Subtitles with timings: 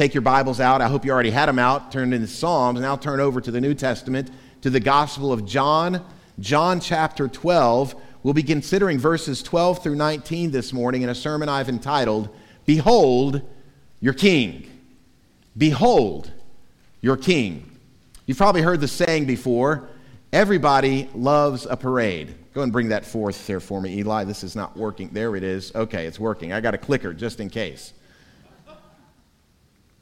[0.00, 0.80] take your Bibles out.
[0.80, 2.80] I hope you already had them out, turned into Psalms.
[2.80, 4.30] Now turn over to the New Testament,
[4.62, 6.02] to the Gospel of John,
[6.38, 7.94] John chapter 12.
[8.22, 12.30] We'll be considering verses 12 through 19 this morning in a sermon I've entitled,
[12.64, 13.42] Behold
[14.00, 14.70] Your King.
[15.54, 16.32] Behold
[17.02, 17.70] Your King.
[18.24, 19.90] You've probably heard the saying before
[20.32, 22.34] everybody loves a parade.
[22.54, 24.24] Go and bring that forth there for me, Eli.
[24.24, 25.10] This is not working.
[25.12, 25.74] There it is.
[25.74, 26.54] Okay, it's working.
[26.54, 27.92] I got a clicker just in case.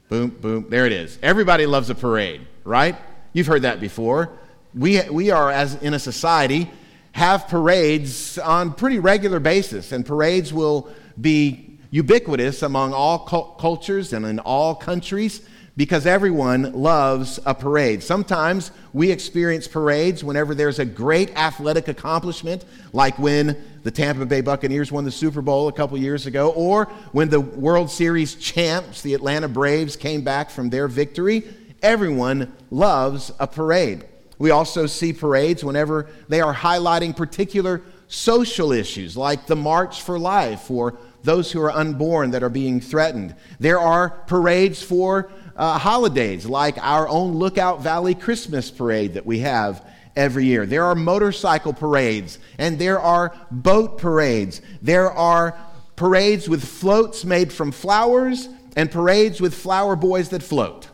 [0.09, 0.65] Boom, boom.
[0.69, 1.19] There it is.
[1.21, 2.95] Everybody loves a parade, right?
[3.31, 4.31] You've heard that before.
[4.73, 6.71] We, we are, as in a society,
[7.11, 10.89] have parades on pretty regular basis, and parades will
[11.21, 13.19] be ubiquitous among all
[13.59, 15.41] cultures and in all countries
[15.77, 18.01] because everyone loves a parade.
[18.01, 24.41] Sometimes we experience parades whenever there's a great athletic accomplishment, like when the Tampa Bay
[24.41, 29.01] Buccaneers won the Super Bowl a couple years ago, or when the World Series champs,
[29.01, 31.43] the Atlanta Braves, came back from their victory.
[31.81, 34.05] Everyone loves a parade.
[34.37, 40.17] We also see parades whenever they are highlighting particular social issues, like the March for
[40.17, 43.35] Life or those who are unborn that are being threatened.
[43.59, 49.39] There are parades for uh, holidays like our own Lookout Valley Christmas parade that we
[49.39, 50.65] have every year.
[50.65, 54.61] There are motorcycle parades and there are boat parades.
[54.81, 55.57] There are
[55.95, 60.89] parades with floats made from flowers and parades with flower boys that float.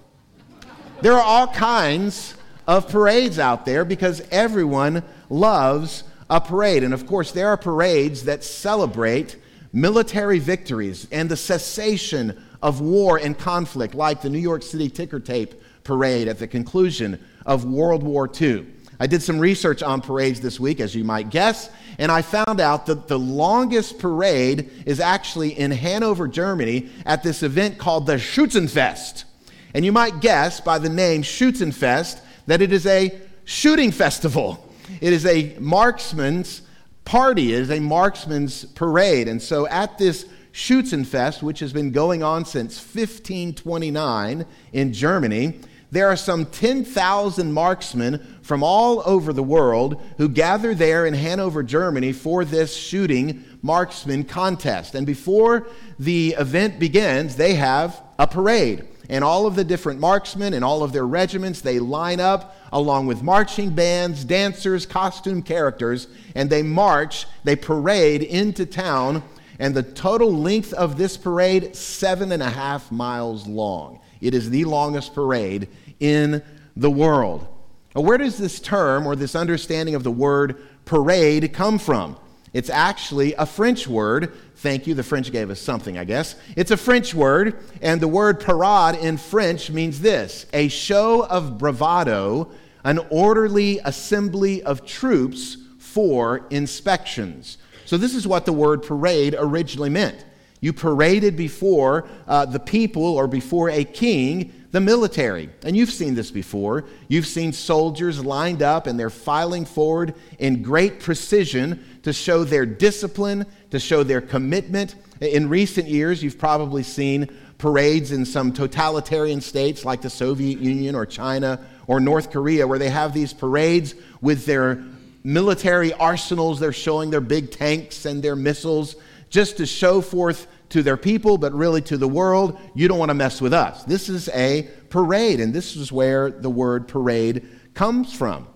[1.01, 2.35] There are all kinds
[2.67, 6.83] of parades out there because everyone loves a parade.
[6.83, 9.37] And of course, there are parades that celebrate
[9.71, 15.19] military victories and the cessation of war and conflict, like the New York City ticker
[15.19, 18.65] tape parade at the conclusion of World War II.
[18.99, 22.59] I did some research on parades this week, as you might guess, and I found
[22.59, 28.15] out that the longest parade is actually in Hanover, Germany, at this event called the
[28.15, 29.25] Schützenfest.
[29.73, 34.65] And you might guess by the name Schützenfest that it is a shooting festival.
[35.01, 36.61] It is a marksman's
[37.03, 39.27] party, it is a marksman's parade.
[39.27, 45.59] And so at this Schützenfest, which has been going on since 1529 in Germany,
[45.91, 51.63] there are some 10,000 marksmen from all over the world who gather there in Hanover,
[51.63, 54.95] Germany for this shooting marksman contest.
[54.95, 55.67] And before
[55.99, 58.87] the event begins, they have a parade.
[59.09, 63.07] And all of the different marksmen and all of their regiments, they line up along
[63.07, 69.23] with marching bands, dancers, costume characters, and they march, they parade into town
[69.59, 73.99] and the total length of this parade, seven and a half miles long.
[74.21, 75.67] It is the longest parade
[75.99, 76.41] in
[76.75, 77.47] the world.
[77.95, 82.17] Now, where does this term or this understanding of the word parade come from?
[82.55, 84.33] It's actually a French word.
[84.57, 84.93] Thank you.
[84.93, 86.35] The French gave us something, I guess.
[86.55, 91.57] It's a French word, and the word parade in French means this a show of
[91.57, 92.49] bravado,
[92.83, 97.57] an orderly assembly of troops for inspections.
[97.85, 100.25] So, this is what the word parade originally meant.
[100.61, 105.49] You paraded before uh, the people or before a king the military.
[105.63, 106.83] And you've seen this before.
[107.07, 112.65] You've seen soldiers lined up and they're filing forward in great precision to show their
[112.65, 114.95] discipline, to show their commitment.
[115.21, 120.93] In recent years, you've probably seen parades in some totalitarian states like the Soviet Union
[120.93, 124.83] or China or North Korea, where they have these parades with their
[125.23, 126.59] military arsenals.
[126.59, 128.97] They're showing their big tanks and their missiles
[129.29, 133.09] just to show forth to their people, but really to the world, you don't want
[133.09, 133.83] to mess with us.
[133.83, 138.47] This is a parade, and this is where the word parade comes from.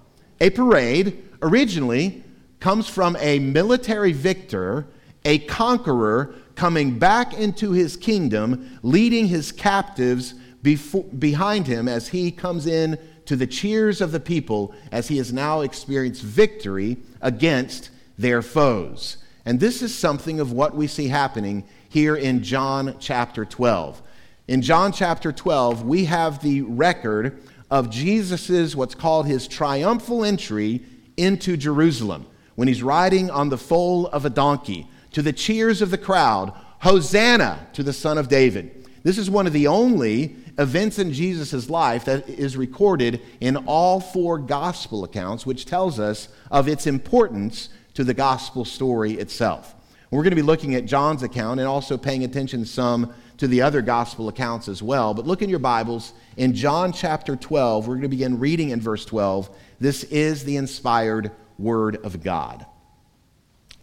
[0.42, 2.24] A parade originally
[2.60, 4.88] comes from a military victor,
[5.26, 12.32] a conqueror coming back into his kingdom, leading his captives before, behind him as he
[12.32, 17.92] comes in to the cheers of the people as he has now experienced victory against
[18.18, 19.18] their foes.
[19.46, 24.02] And this is something of what we see happening here in John chapter 12.
[24.48, 30.82] In John chapter 12, we have the record of Jesus's what's called his triumphal entry
[31.18, 32.26] into Jerusalem
[32.56, 36.54] when he's riding on the foal of a donkey to the cheers of the crowd,
[36.80, 38.88] Hosanna to the Son of David.
[39.04, 44.00] This is one of the only events in Jesus' life that is recorded in all
[44.00, 49.76] four gospel accounts, which tells us of its importance to the gospel story itself.
[50.10, 53.62] We're going to be looking at John's account and also paying attention some to the
[53.62, 55.14] other gospel accounts as well.
[55.14, 56.14] But look in your Bibles.
[56.38, 59.50] In John chapter 12, we're going to begin reading in verse 12.
[59.82, 62.66] This is the inspired word of God.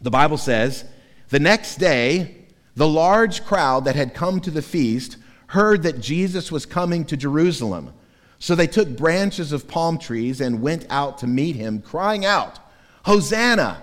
[0.00, 0.86] The Bible says,
[1.28, 2.36] The next day,
[2.74, 5.18] the large crowd that had come to the feast
[5.48, 7.92] heard that Jesus was coming to Jerusalem.
[8.38, 12.60] So they took branches of palm trees and went out to meet him, crying out,
[13.04, 13.82] Hosanna!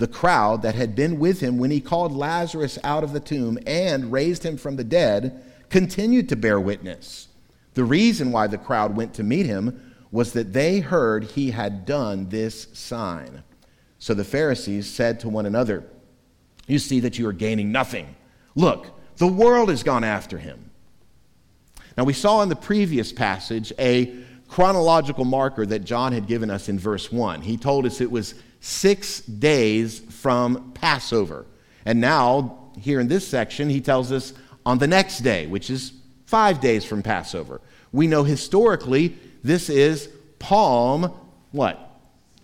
[0.00, 3.58] The crowd that had been with him when he called Lazarus out of the tomb
[3.66, 7.28] and raised him from the dead continued to bear witness.
[7.74, 11.84] The reason why the crowd went to meet him was that they heard he had
[11.84, 13.42] done this sign.
[13.98, 15.84] So the Pharisees said to one another,
[16.66, 18.16] You see that you are gaining nothing.
[18.54, 20.70] Look, the world has gone after him.
[21.98, 24.16] Now, we saw in the previous passage a
[24.48, 27.42] chronological marker that John had given us in verse 1.
[27.42, 31.46] He told us it was six days from Passover.
[31.84, 34.34] And now, here in this section, he tells us
[34.64, 35.92] on the next day, which is
[36.26, 37.60] five days from Passover.
[37.92, 40.08] We know historically this is
[40.38, 41.12] Palm,
[41.50, 41.90] what?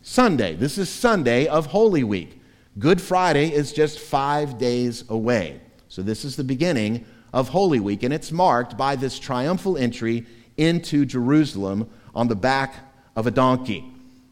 [0.02, 0.54] Sunday.
[0.54, 2.40] This is Sunday of Holy Week.
[2.78, 5.60] Good Friday is just five days away.
[5.88, 10.26] So this is the beginning of Holy Week, and it's marked by this triumphal entry
[10.56, 12.74] into Jerusalem on the back
[13.14, 13.84] of a donkey.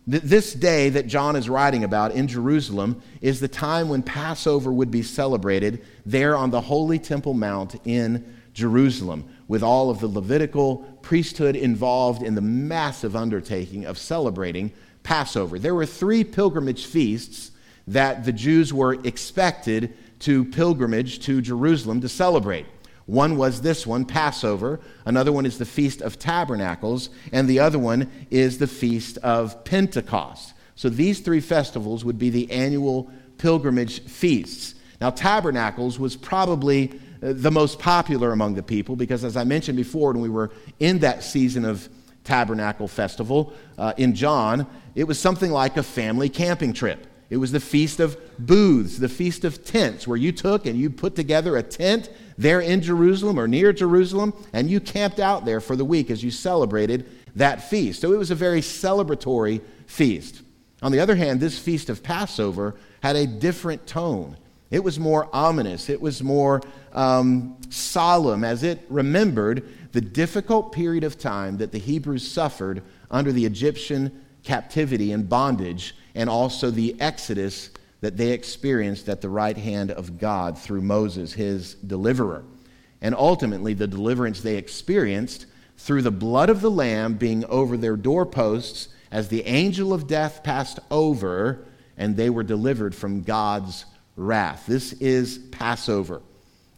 [0.06, 4.90] This day that John is writing about in Jerusalem is the time when Passover would
[4.90, 10.78] be celebrated there on the Holy Temple Mount in Jerusalem, with all of the Levitical
[11.00, 14.72] priesthood involved in the massive undertaking of celebrating
[15.02, 15.58] Passover.
[15.58, 17.52] There were three pilgrimage feasts
[17.86, 22.66] that the Jews were expected to pilgrimage to Jerusalem to celebrate.
[23.06, 24.80] One was this one, Passover.
[25.04, 27.10] Another one is the Feast of Tabernacles.
[27.32, 30.54] And the other one is the Feast of Pentecost.
[30.74, 34.74] So these three festivals would be the annual pilgrimage feasts.
[35.00, 39.76] Now, Tabernacles was probably uh, the most popular among the people because, as I mentioned
[39.76, 40.50] before, when we were
[40.80, 41.88] in that season of
[42.24, 47.06] Tabernacle Festival uh, in John, it was something like a family camping trip.
[47.34, 50.88] It was the Feast of Booths, the Feast of Tents, where you took and you
[50.88, 52.08] put together a tent
[52.38, 56.22] there in Jerusalem or near Jerusalem, and you camped out there for the week as
[56.22, 58.00] you celebrated that feast.
[58.00, 60.42] So it was a very celebratory feast.
[60.80, 64.36] On the other hand, this feast of Passover had a different tone.
[64.70, 71.02] It was more ominous, it was more um, solemn as it remembered the difficult period
[71.02, 77.00] of time that the Hebrews suffered under the Egyptian captivity and bondage, and also the
[77.00, 77.70] exodus
[78.00, 82.44] that they experienced at the right hand of God through Moses, his deliverer.
[83.00, 85.46] And ultimately, the deliverance they experienced
[85.78, 90.42] through the blood of the Lamb being over their doorposts as the angel of death
[90.42, 91.64] passed over
[91.96, 93.84] and they were delivered from God's
[94.16, 94.64] wrath.
[94.66, 96.20] This is Passover.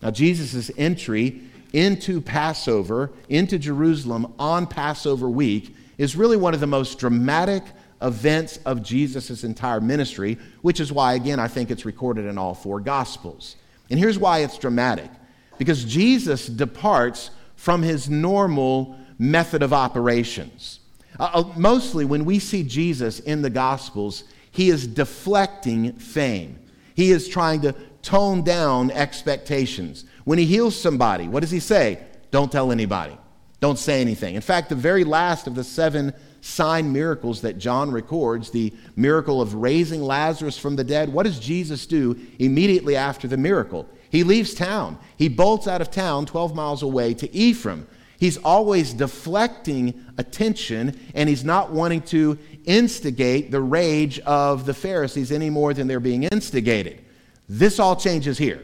[0.03, 1.41] Now, Jesus' entry
[1.73, 7.63] into Passover, into Jerusalem on Passover week, is really one of the most dramatic
[8.03, 12.55] events of Jesus' entire ministry, which is why, again, I think it's recorded in all
[12.55, 13.57] four Gospels.
[13.91, 15.11] And here's why it's dramatic
[15.59, 20.81] because Jesus departs from his normal method of operations.
[21.19, 26.59] Uh, uh, mostly, when we see Jesus in the Gospels, he is deflecting fame.
[26.95, 30.05] He is trying to tone down expectations.
[30.25, 32.01] When he heals somebody, what does he say?
[32.31, 33.17] Don't tell anybody.
[33.61, 34.35] Don't say anything.
[34.35, 39.41] In fact, the very last of the seven sign miracles that John records, the miracle
[39.41, 43.89] of raising Lazarus from the dead, what does Jesus do immediately after the miracle?
[44.11, 44.99] He leaves town.
[45.17, 47.87] He bolts out of town 12 miles away to Ephraim.
[48.19, 55.31] He's always deflecting attention and he's not wanting to instigate the rage of the Pharisees
[55.31, 57.05] any more than they're being instigated.
[57.49, 58.63] This all changes here.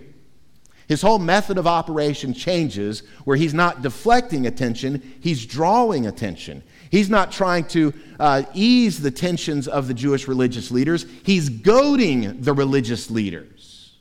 [0.89, 6.63] His whole method of operation changes where he's not deflecting attention, he's drawing attention.
[6.93, 12.43] He's not trying to uh, ease the tensions of the Jewish religious leaders, he's goading
[12.43, 13.95] the religious leaders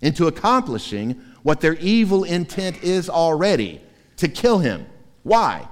[0.00, 3.82] into accomplishing what their evil intent is already
[4.18, 4.86] to kill him.
[5.24, 5.66] Why?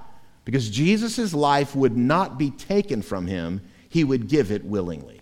[0.44, 5.20] Because Jesus' life would not be taken from him, he would give it willingly.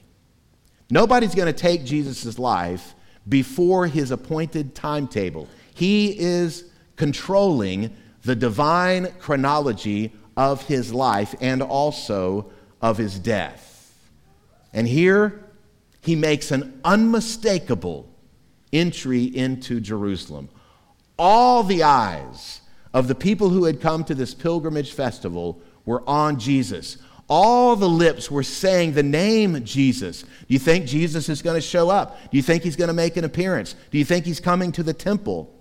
[0.89, 2.95] Nobody's going to take Jesus' life
[3.29, 5.49] before his appointed timetable.
[5.75, 12.51] He is controlling the divine chronology of his life and also
[12.83, 13.97] of his death.
[14.73, 15.45] And here
[16.03, 18.09] he makes an unmistakable
[18.73, 20.49] entry into Jerusalem.
[21.19, 22.61] All the eyes
[22.93, 26.99] of the people who had come to this pilgrimage festival were on Jesus.
[27.29, 30.23] All the lips were saying the name Jesus.
[30.23, 32.21] Do you think Jesus is going to show up?
[32.31, 33.75] Do you think he's going to make an appearance?
[33.91, 35.53] Do you think he's coming to the temple?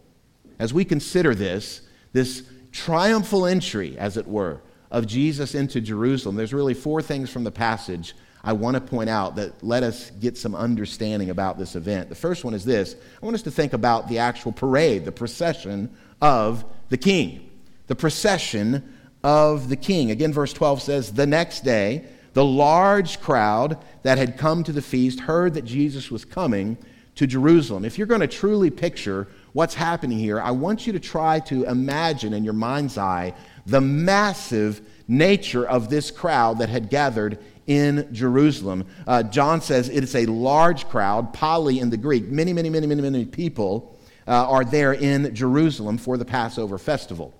[0.59, 1.81] As we consider this,
[2.13, 4.61] this triumphal entry, as it were,
[4.95, 9.09] of Jesus into Jerusalem, there's really four things from the passage I want to point
[9.09, 12.07] out that let us get some understanding about this event.
[12.07, 15.11] The first one is this I want us to think about the actual parade, the
[15.11, 17.49] procession of the king.
[17.87, 20.11] The procession of the king.
[20.11, 24.81] Again, verse 12 says, The next day, the large crowd that had come to the
[24.81, 26.77] feast heard that Jesus was coming
[27.15, 27.83] to Jerusalem.
[27.83, 31.65] If you're going to truly picture what's happening here, I want you to try to
[31.65, 33.33] imagine in your mind's eye
[33.65, 38.85] the massive nature of this crowd that had gathered in Jerusalem.
[39.07, 42.25] Uh, John says it is a large crowd, poly in the Greek.
[42.27, 47.33] Many, many, many, many, many people uh, are there in Jerusalem for the Passover festival.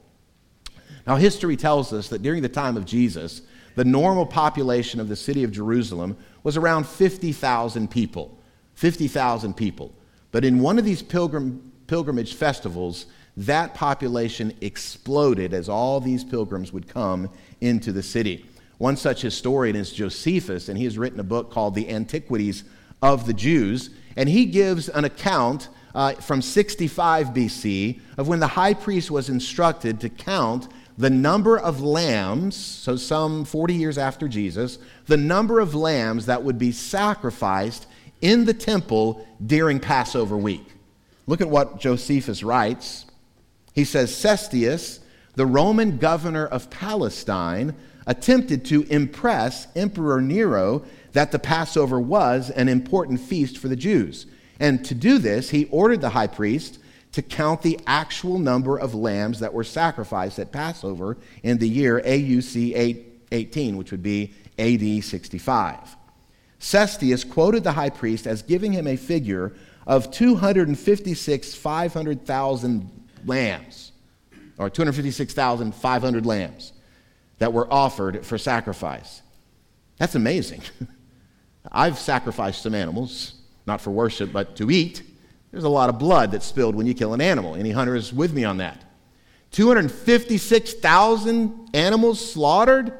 [1.05, 3.41] Now, history tells us that during the time of Jesus,
[3.75, 8.39] the normal population of the city of Jerusalem was around 50,000 people.
[8.73, 9.93] 50,000 people.
[10.31, 13.05] But in one of these pilgrim, pilgrimage festivals,
[13.37, 17.29] that population exploded as all these pilgrims would come
[17.61, 18.45] into the city.
[18.77, 22.63] One such historian is Josephus, and he has written a book called The Antiquities
[23.01, 23.89] of the Jews.
[24.15, 29.29] And he gives an account uh, from 65 BC of when the high priest was
[29.29, 34.77] instructed to count the number of lambs, so some 40 years after Jesus,
[35.07, 37.87] the number of lambs that would be sacrificed
[38.21, 40.65] in the temple during Passover week.
[41.27, 43.05] Look at what Josephus writes.
[43.75, 44.99] He says, Cestius,
[45.35, 47.75] the Roman governor of Palestine,
[48.07, 54.25] attempted to impress Emperor Nero that the Passover was an important feast for the Jews.
[54.59, 56.79] And to do this, he ordered the high priest
[57.11, 62.01] to count the actual number of lambs that were sacrificed at Passover in the year
[62.05, 65.95] AUC 18, which would be AD 65.
[66.59, 69.53] Cestius quoted the high priest as giving him a figure
[69.85, 72.94] of 256 500,000
[73.25, 73.91] lambs,
[74.57, 76.73] or 256,500 lambs
[77.39, 79.21] that were offered for sacrifice.
[79.97, 80.61] That's amazing.
[81.71, 83.33] I've sacrificed some animals,
[83.65, 85.01] not for worship, but to eat.
[85.51, 87.55] There's a lot of blood that's spilled when you kill an animal.
[87.55, 88.83] Any hunter is with me on that.
[89.51, 92.93] 256,000 animals slaughtered?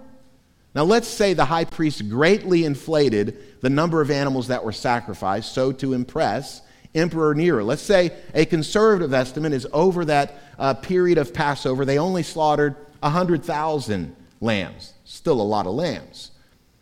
[0.74, 5.54] Now, let's say the high priest greatly inflated the number of animals that were sacrificed
[5.54, 6.62] so to impress
[6.96, 7.64] Emperor Nero.
[7.64, 12.76] Let's say a conservative estimate is over that uh, period of Passover, they only slaughtered
[13.02, 14.94] 100,000 lambs.
[15.04, 16.32] Still a lot of lambs.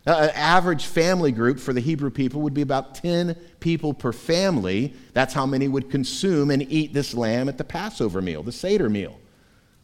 [0.06, 4.12] Uh, an average family group for the Hebrew people would be about 10 people per
[4.12, 4.92] family.
[5.14, 8.90] That's how many would consume and eat this lamb at the Passover meal, the Seder
[8.90, 9.18] meal.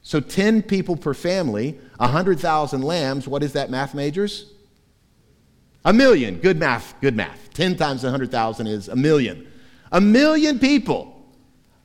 [0.02, 3.26] So 10 people per family, 100,000 lambs.
[3.28, 4.52] What is that, math majors?
[5.84, 6.36] A million.
[6.36, 7.52] Good math, good math.
[7.54, 9.49] 10 times 100,000 is a million.
[9.92, 11.16] A million people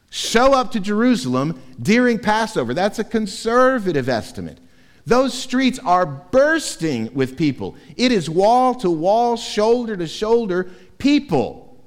[0.10, 2.74] show up to Jerusalem during Passover.
[2.74, 4.60] That's a conservative estimate.
[5.06, 7.76] Those streets are bursting with people.
[7.96, 11.78] It is wall to wall, shoulder to shoulder people.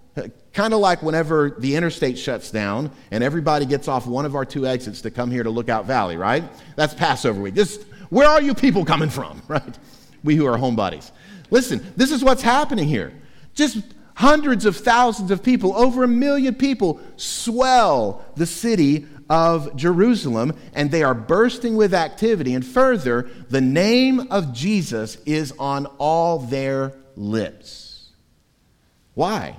[0.52, 4.44] Kind of like whenever the interstate shuts down and everybody gets off one of our
[4.44, 6.44] two exits to come here to Lookout Valley, right?
[6.76, 7.54] That's Passover week.
[7.54, 9.78] This, where are you people coming from, right?
[10.22, 11.10] We who are homebodies.
[11.50, 13.12] Listen, this is what's happening here.
[13.54, 13.78] Just
[14.18, 20.90] hundreds of thousands of people, over a million people, swell the city of Jerusalem, and
[20.90, 22.52] they are bursting with activity.
[22.54, 28.10] And further, the name of Jesus is on all their lips.
[29.14, 29.54] Why?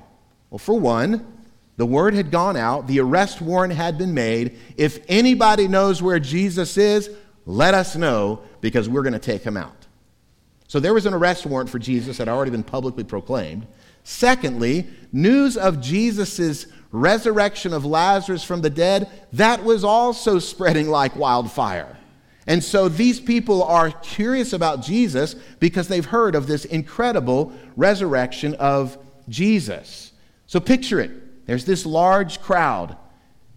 [0.49, 1.25] Well, for one,
[1.77, 4.59] the word had gone out, the arrest warrant had been made.
[4.75, 7.09] If anybody knows where Jesus is,
[7.45, 9.87] let us know because we're going to take him out.
[10.67, 13.65] So there was an arrest warrant for Jesus that had already been publicly proclaimed.
[14.09, 21.15] Secondly, news of Jesus' resurrection of Lazarus from the dead, that was also spreading like
[21.15, 21.95] wildfire.
[22.47, 28.55] And so these people are curious about Jesus because they've heard of this incredible resurrection
[28.55, 28.97] of
[29.29, 30.11] Jesus.
[30.47, 31.45] So picture it.
[31.45, 32.97] There's this large crowd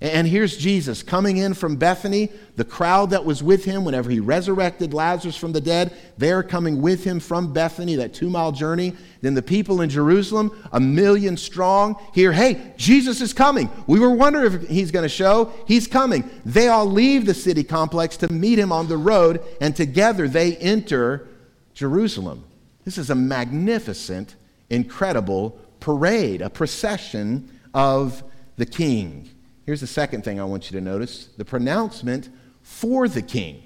[0.03, 2.29] and here's Jesus coming in from Bethany.
[2.57, 6.83] The crowd that was with him whenever he resurrected Lazarus from the dead, they're coming
[6.83, 8.95] with him from Bethany, that two mile journey.
[9.21, 13.71] Then the people in Jerusalem, a million strong, hear, hey, Jesus is coming.
[13.87, 15.53] We were wondering if he's going to show.
[15.69, 16.29] He's coming.
[16.45, 20.57] They all leave the city complex to meet him on the road, and together they
[20.57, 21.29] enter
[21.75, 22.43] Jerusalem.
[22.85, 24.35] This is a magnificent,
[24.69, 28.25] incredible parade, a procession of
[28.57, 29.31] the king.
[29.65, 32.29] Here's the second thing I want you to notice the pronouncement
[32.63, 33.63] for the king.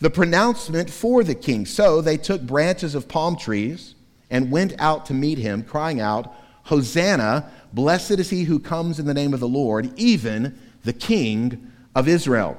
[0.00, 1.64] the pronouncement for the king.
[1.66, 3.94] So they took branches of palm trees
[4.30, 9.06] and went out to meet him, crying out, Hosanna, blessed is he who comes in
[9.06, 12.58] the name of the Lord, even the King of Israel.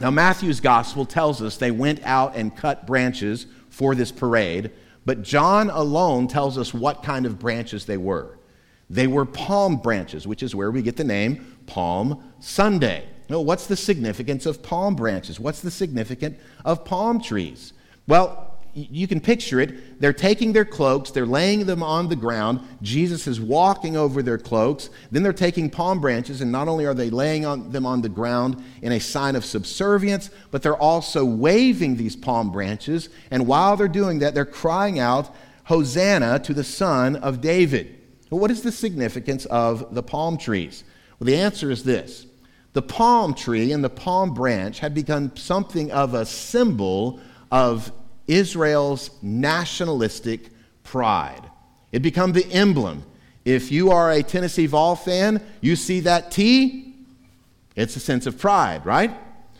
[0.00, 4.70] Now, Matthew's gospel tells us they went out and cut branches for this parade,
[5.06, 8.38] but John alone tells us what kind of branches they were.
[8.88, 13.04] They were palm branches, which is where we get the name Palm Sunday.
[13.28, 15.40] Now, what's the significance of palm branches?
[15.40, 17.72] What's the significance of palm trees?
[18.06, 20.00] Well, you can picture it.
[20.00, 22.60] They're taking their cloaks, they're laying them on the ground.
[22.82, 24.90] Jesus is walking over their cloaks.
[25.10, 28.10] Then they're taking palm branches, and not only are they laying on, them on the
[28.10, 33.08] ground in a sign of subservience, but they're also waving these palm branches.
[33.30, 37.96] And while they're doing that, they're crying out, Hosanna to the Son of David.
[38.28, 40.84] What is the significance of the palm trees?
[41.18, 42.26] Well, the answer is this
[42.72, 47.90] the palm tree and the palm branch had become something of a symbol of
[48.26, 50.50] Israel's nationalistic
[50.82, 51.42] pride.
[51.92, 53.04] It became the emblem.
[53.44, 56.94] If you are a Tennessee Vol fan, you see that T,
[57.76, 59.16] it's a sense of pride, right?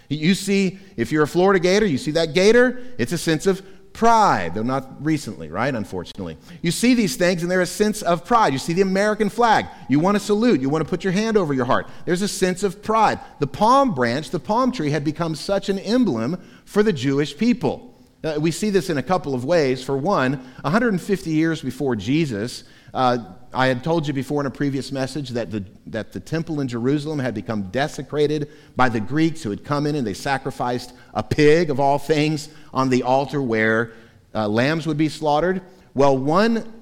[0.08, 3.62] You see, if you're a Florida Gator, you see that Gator, it's a sense of
[3.96, 5.74] pride, though not recently, right?
[5.74, 6.36] Unfortunately.
[6.60, 8.52] You see these things and there's a sense of pride.
[8.52, 9.66] You see the American flag.
[9.88, 10.60] You want to salute.
[10.60, 11.88] You want to put your hand over your heart.
[12.04, 13.18] There's a sense of pride.
[13.38, 17.94] The palm branch, the palm tree, had become such an emblem for the Jewish people.
[18.22, 19.82] Uh, we see this in a couple of ways.
[19.82, 23.18] For one, 150 years before Jesus, uh,
[23.52, 26.68] I had told you before in a previous message that the, that the temple in
[26.68, 31.22] Jerusalem had become desecrated by the Greeks who had come in and they sacrificed a
[31.22, 33.92] pig, of all things, on the altar where
[34.34, 35.62] uh, lambs would be slaughtered.
[35.94, 36.72] Well, one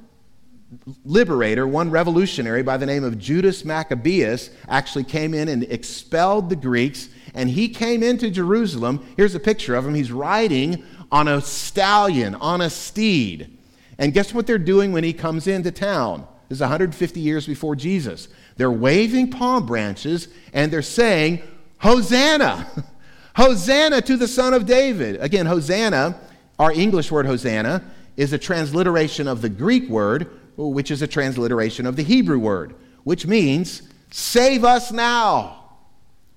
[1.04, 6.56] liberator, one revolutionary by the name of Judas Maccabeus, actually came in and expelled the
[6.56, 7.08] Greeks.
[7.32, 9.06] And he came into Jerusalem.
[9.16, 9.94] Here's a picture of him.
[9.94, 13.56] He's riding on a stallion, on a steed.
[13.96, 16.26] And guess what they're doing when he comes into town?
[16.48, 18.26] This is 150 years before Jesus.
[18.56, 21.40] They're waving palm branches and they're saying,
[21.78, 22.66] Hosanna!
[23.36, 25.20] Hosanna to the Son of David.
[25.20, 26.18] Again, Hosanna,
[26.58, 27.82] our English word Hosanna,
[28.16, 32.74] is a transliteration of the Greek word, which is a transliteration of the Hebrew word,
[33.02, 35.76] which means, save us now.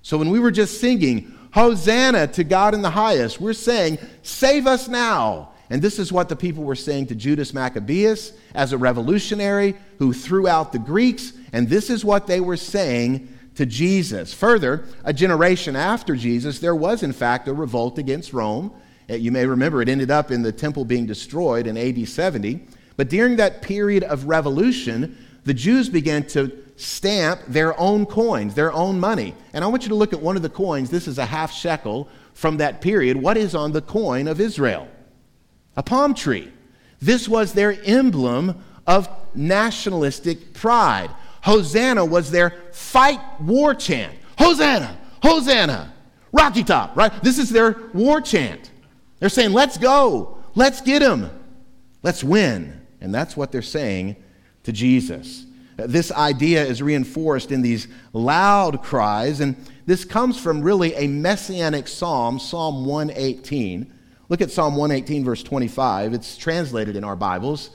[0.02, 3.40] So when we were just singing, Hosanna to God in the highest.
[3.40, 5.50] We're saying, Save us now.
[5.70, 10.14] And this is what the people were saying to Judas Maccabeus as a revolutionary who
[10.14, 11.34] threw out the Greeks.
[11.52, 14.32] And this is what they were saying to Jesus.
[14.34, 18.72] Further, a generation after Jesus, there was in fact a revolt against Rome.
[19.10, 22.60] Uh, you may remember it ended up in the temple being destroyed in AD 70.
[22.96, 28.72] But during that period of revolution, the Jews began to stamp their own coins, their
[28.72, 29.34] own money.
[29.52, 30.88] And I want you to look at one of the coins.
[30.88, 33.16] This is a half shekel from that period.
[33.16, 34.86] What is on the coin of Israel?
[35.76, 36.52] A palm tree.
[37.00, 41.10] This was their emblem of nationalistic pride.
[41.48, 44.14] Hosanna was their fight war chant.
[44.38, 44.98] Hosanna!
[45.22, 45.94] Hosanna!
[46.30, 47.10] Rocky Top, right?
[47.22, 48.70] This is their war chant.
[49.18, 50.36] They're saying, let's go.
[50.54, 51.30] Let's get him.
[52.02, 52.86] Let's win.
[53.00, 54.16] And that's what they're saying
[54.64, 55.46] to Jesus.
[55.78, 59.56] Uh, this idea is reinforced in these loud cries, and
[59.86, 63.90] this comes from really a messianic psalm, Psalm 118.
[64.28, 66.12] Look at Psalm 118, verse 25.
[66.12, 67.70] It's translated in our Bibles.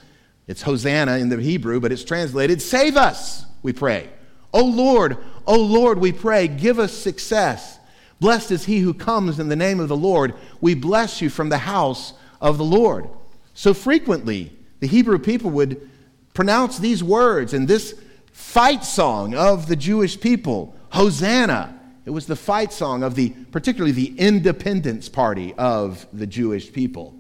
[0.46, 4.10] It's Hosanna in the Hebrew, but it's translated, Save us, we pray.
[4.54, 7.80] O Lord, O Lord, we pray, give us success.
[8.20, 10.36] Blessed is he who comes in the name of the Lord.
[10.62, 13.10] We bless you from the house of the Lord.
[13.54, 15.90] So frequently, the Hebrew people would
[16.34, 18.00] pronounce these words in this
[18.32, 21.80] fight song of the Jewish people Hosanna.
[22.06, 27.16] It was the fight song of the, particularly the independence party of the Jewish people.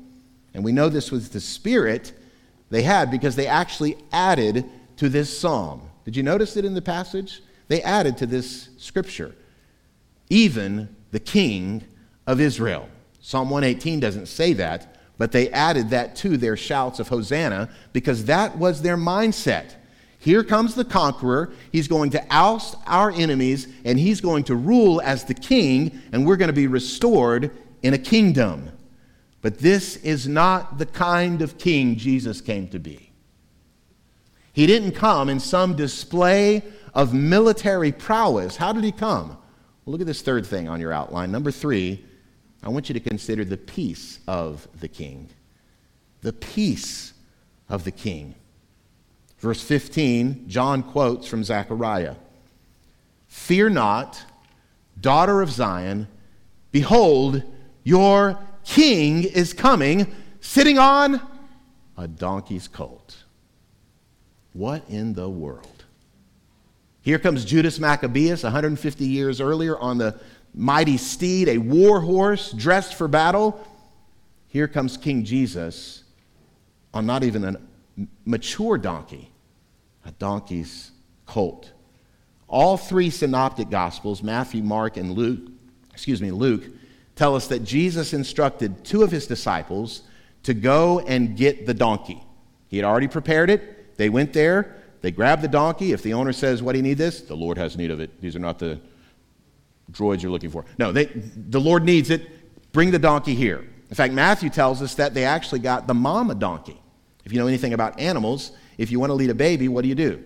[0.53, 2.11] And we know this was the spirit
[2.69, 5.81] they had because they actually added to this psalm.
[6.05, 7.41] Did you notice it in the passage?
[7.67, 9.35] They added to this scripture,
[10.29, 11.83] even the king
[12.27, 12.89] of Israel.
[13.21, 18.25] Psalm 118 doesn't say that, but they added that to their shouts of Hosanna because
[18.25, 19.75] that was their mindset.
[20.19, 21.53] Here comes the conqueror.
[21.71, 26.25] He's going to oust our enemies and he's going to rule as the king, and
[26.25, 28.71] we're going to be restored in a kingdom.
[29.41, 33.12] But this is not the kind of king Jesus came to be.
[34.53, 36.61] He didn't come in some display
[36.93, 38.55] of military prowess.
[38.55, 39.29] How did he come?
[39.85, 41.31] Well, look at this third thing on your outline.
[41.31, 42.05] Number three,
[42.61, 45.29] I want you to consider the peace of the king.
[46.21, 47.13] The peace
[47.67, 48.35] of the king.
[49.39, 52.15] Verse 15, John quotes from Zechariah
[53.27, 54.23] Fear not,
[55.01, 56.07] daughter of Zion,
[56.71, 57.41] behold,
[57.83, 61.19] your king is coming, sitting on
[61.97, 63.22] a donkey's colt.
[64.53, 65.83] What in the world?
[67.01, 70.19] Here comes Judas Maccabeus 150 years earlier on the
[70.53, 73.67] mighty steed, a war horse dressed for battle.
[74.47, 76.03] Here comes King Jesus
[76.93, 79.31] on not even a mature donkey,
[80.05, 80.91] a donkey's
[81.25, 81.71] colt.
[82.47, 85.41] All three synoptic gospels, Matthew, Mark, and Luke,
[85.91, 86.63] excuse me, Luke,
[87.15, 90.03] tell us that Jesus instructed two of his disciples
[90.43, 92.23] to go and get the donkey.
[92.67, 93.72] He had already prepared it.
[93.97, 94.75] They went there.
[95.01, 95.91] They grabbed the donkey.
[95.91, 97.21] If the owner says, What do you need this?
[97.21, 98.21] The Lord has need of it.
[98.21, 98.79] These are not the
[99.91, 100.65] droids you're looking for.
[100.77, 102.71] No, they, the Lord needs it.
[102.71, 103.67] Bring the donkey here.
[103.89, 106.79] In fact, Matthew tells us that they actually got the mama donkey.
[107.25, 109.87] If you know anything about animals, if you want to lead a baby, what do
[109.87, 110.23] you do?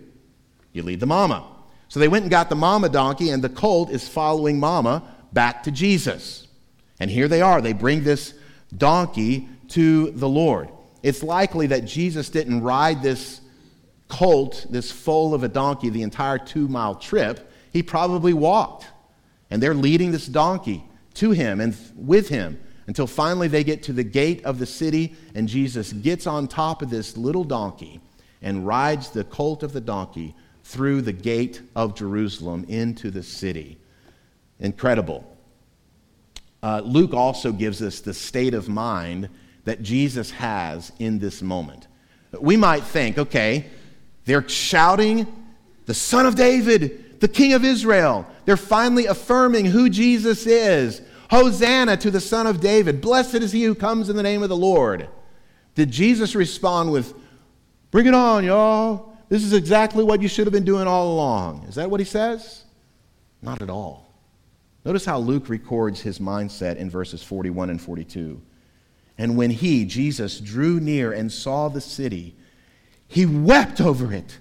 [0.71, 1.45] You lead the mama.
[1.89, 5.03] So they went and got the mama donkey, and the colt is following mama
[5.33, 6.47] back to Jesus.
[6.99, 7.61] And here they are.
[7.61, 8.33] They bring this
[8.75, 10.69] donkey to the Lord.
[11.03, 13.41] It's likely that Jesus didn't ride this
[14.07, 17.51] colt, this foal of a donkey, the entire two mile trip.
[17.71, 18.87] He probably walked.
[19.49, 20.83] And they're leading this donkey
[21.15, 25.13] to him and with him until finally they get to the gate of the city,
[25.35, 27.99] and Jesus gets on top of this little donkey
[28.41, 33.77] and rides the colt of the donkey through the gate of Jerusalem into the city.
[34.59, 35.37] Incredible.
[36.63, 39.29] Uh, Luke also gives us the state of mind
[39.65, 41.87] that Jesus has in this moment.
[42.39, 43.67] We might think, okay,
[44.27, 45.25] they're shouting,
[45.85, 48.27] the Son of David, the King of Israel.
[48.43, 51.01] They're finally affirming who Jesus is.
[51.31, 52.99] Hosanna to the Son of David.
[52.99, 55.07] Blessed is he who comes in the name of the Lord.
[55.75, 57.13] Did Jesus respond with,
[57.89, 59.13] Bring it on, y'all?
[59.29, 61.63] This is exactly what you should have been doing all along.
[61.69, 62.65] Is that what he says?
[63.41, 64.13] Not at all.
[64.83, 68.41] Notice how Luke records his mindset in verses 41 and 42.
[69.17, 72.35] And when he, Jesus, drew near and saw the city,
[73.07, 74.37] he wept over it,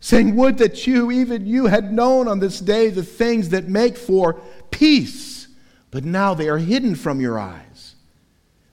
[0.00, 3.96] saying, Would that you, even you, had known on this day the things that make
[3.96, 4.40] for
[4.70, 5.48] peace,
[5.90, 7.94] but now they are hidden from your eyes.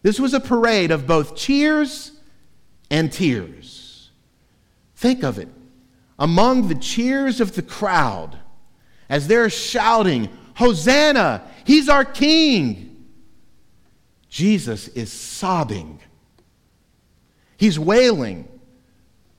[0.02, 2.12] This was a parade of both cheers
[2.91, 4.12] and tears.
[4.96, 5.48] Think of it.
[6.19, 8.38] Among the cheers of the crowd,
[9.10, 13.08] as they're shouting, Hosanna, he's our king,
[14.30, 16.00] Jesus is sobbing.
[17.58, 18.48] He's wailing.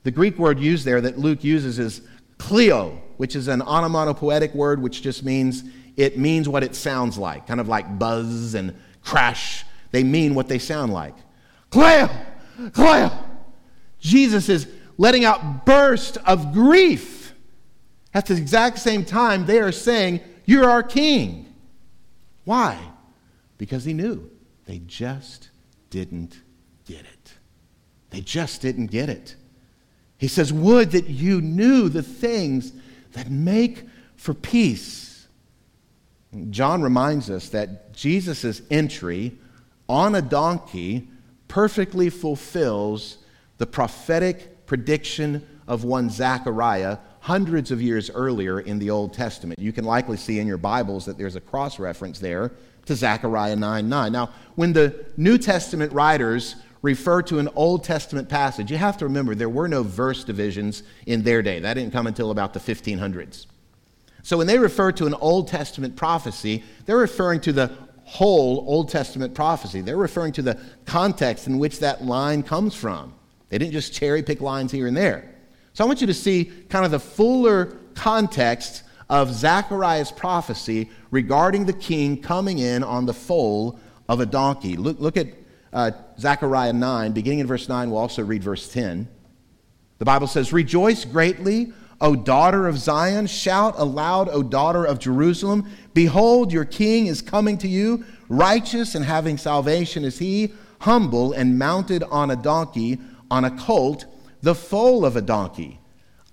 [0.05, 2.03] The Greek word used there that Luke uses is
[2.37, 5.63] kleo, which is an onomatopoetic word which just means
[5.97, 9.65] it means what it sounds like, kind of like buzz and crash.
[9.89, 11.15] They mean what they sound like.
[11.71, 12.11] Kleo,
[12.69, 13.17] kleo.
[13.99, 14.67] Jesus is
[14.99, 17.33] letting out bursts of grief.
[18.13, 21.51] At the exact same time, they are saying, You're our king.
[22.43, 22.77] Why?
[23.57, 24.29] Because he knew
[24.65, 25.49] they just
[25.89, 26.39] didn't
[26.85, 27.33] get it.
[28.11, 29.35] They just didn't get it.
[30.17, 32.71] He says, Would that you knew the things
[33.15, 35.27] that make for peace.
[36.49, 39.37] John reminds us that Jesus' entry
[39.87, 41.07] on a donkey
[41.47, 43.19] perfectly fulfills
[43.57, 49.59] the prophetic prediction of one Zechariah hundreds of years earlier in the Old Testament.
[49.59, 52.51] You can likely see in your Bibles that there's a cross reference there
[52.85, 54.11] to Zechariah 9 9.
[54.11, 59.05] Now, when the New Testament writers refer to an Old Testament passage, you have to
[59.05, 61.59] remember there were no verse divisions in their day.
[61.59, 63.47] That didn't come until about the 1500s.
[64.21, 67.71] So when they refer to an Old Testament prophecy, they're referring to the
[68.03, 69.81] whole Old Testament prophecy.
[69.81, 73.15] They're referring to the context in which that line comes from.
[73.49, 75.33] They didn't just cherry pick lines here and there.
[75.73, 81.65] So I want you to see kind of the fuller context of Zechariah's prophecy regarding
[81.65, 84.77] the king coming in on the foal of a donkey.
[84.77, 85.27] Look, look at
[85.75, 87.91] uh, Zechariah 9, beginning in verse 9.
[87.91, 89.07] We'll also read verse 10.
[89.99, 93.27] The Bible says, Rejoice greatly, O daughter of Zion.
[93.27, 95.69] Shout aloud, O daughter of Jerusalem.
[95.93, 98.05] Behold, your king is coming to you.
[98.29, 104.05] Righteous and having salvation is he, humble and mounted on a donkey on a colt,
[104.41, 105.79] the foal of a donkey.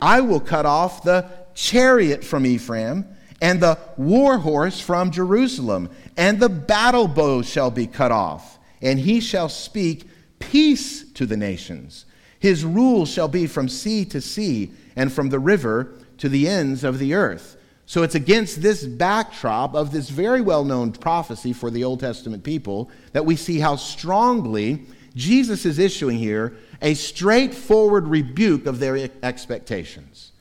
[0.01, 3.07] I will cut off the chariot from Ephraim,
[3.41, 8.99] and the war horse from Jerusalem, and the battle bow shall be cut off, and
[8.99, 12.05] he shall speak peace to the nations.
[12.39, 16.85] His rule shall be from sea to sea, and from the river to the ends
[16.85, 17.57] of the earth.
[17.87, 22.45] So it's against this backdrop of this very well known prophecy for the Old Testament
[22.45, 29.11] people that we see how strongly Jesus is issuing here a straightforward rebuke of their
[29.23, 30.33] expectations.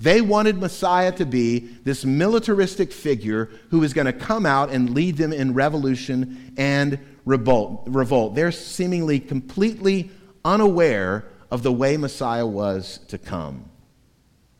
[0.00, 4.90] They wanted Messiah to be this militaristic figure who was going to come out and
[4.90, 8.34] lead them in revolution and revolt, revolt.
[8.34, 10.10] They're seemingly completely
[10.46, 13.68] unaware of the way Messiah was to come.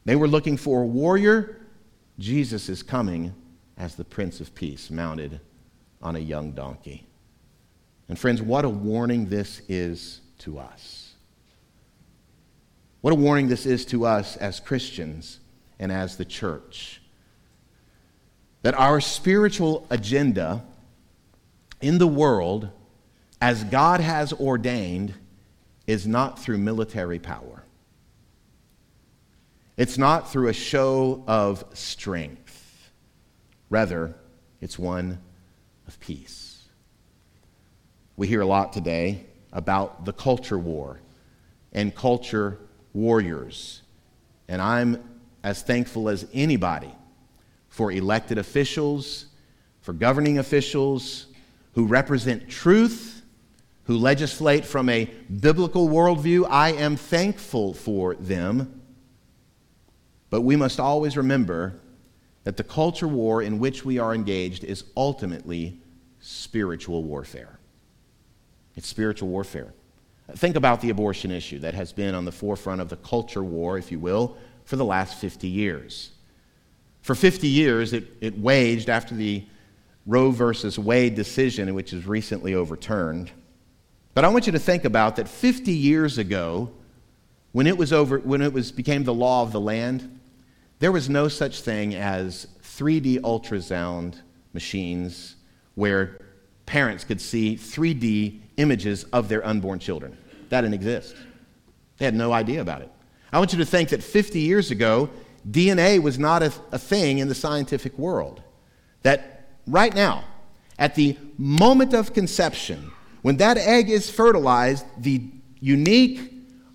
[0.05, 1.63] They were looking for a warrior.
[2.19, 3.35] Jesus is coming
[3.79, 5.41] as the Prince of Peace, mounted
[6.03, 7.07] on a young donkey.
[8.07, 11.15] And friends, what a warning this is to us.
[13.01, 15.41] What a warning this is to us as Christians
[15.79, 17.01] and as the church.
[18.61, 20.65] That our spiritual agenda
[21.81, 22.71] in the world,
[23.41, 25.15] as God has ordained,
[25.87, 27.65] is not through military power.
[29.77, 32.91] It's not through a show of strength.
[33.71, 34.15] Rather,
[34.61, 35.19] it's one
[35.87, 36.65] of peace.
[38.17, 41.01] We hear a lot today about the culture war
[41.73, 42.59] and culture
[42.93, 43.83] warriors.
[44.49, 45.03] And I'm
[45.45, 46.93] as thankful as anybody
[47.69, 49.27] for elected officials,
[49.81, 51.28] for governing officials
[51.79, 53.23] who represent truth,
[53.85, 55.05] who legislate from a
[55.39, 56.45] biblical worldview.
[56.51, 58.83] I am thankful for them.
[60.29, 61.79] But we must always remember
[62.43, 65.81] that the culture war in which we are engaged is ultimately
[66.19, 67.61] spiritual warfare.
[68.75, 69.73] It's spiritual warfare.
[70.33, 73.79] Think about the abortion issue that has been on the forefront of the culture war,
[73.79, 76.11] if you will, for the last 50 years.
[77.03, 79.45] For 50 years, it, it waged after the
[80.09, 83.31] Roe versus Wade decision, which was recently overturned.
[84.15, 86.71] But I want you to think about that 50 years ago,
[87.53, 90.19] when it was over, when it was became the law of the land,
[90.79, 94.23] there was no such thing as 3D ultrasound
[94.55, 95.37] machines
[95.75, 96.19] where
[96.65, 100.17] parents could see 3D images of their unborn children.
[100.49, 101.17] That didn't exist.
[101.99, 102.91] They had no idea about it.
[103.31, 105.11] I want you to think that 50 years ago,
[105.49, 108.43] DNA was not a, a thing in the scientific world.
[109.03, 109.38] That
[109.69, 110.25] right now,
[110.79, 112.91] at the moment of conception,
[113.23, 115.23] when that egg is fertilized, the
[115.61, 116.33] unique